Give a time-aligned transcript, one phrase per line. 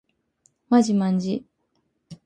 [0.67, 1.45] まじまんじ